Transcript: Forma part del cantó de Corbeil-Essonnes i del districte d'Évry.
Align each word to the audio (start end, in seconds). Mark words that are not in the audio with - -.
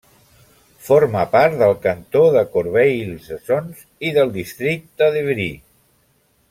Forma 0.87 1.25
part 1.35 1.59
del 1.59 1.75
cantó 1.83 2.23
de 2.37 2.43
Corbeil-Essonnes 2.55 3.87
i 4.09 4.13
del 4.19 4.35
districte 4.39 5.15
d'Évry. 5.17 5.51